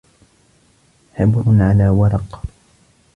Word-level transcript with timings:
حبر 1.13 1.61
على 1.63 1.89
ورق 1.89 2.41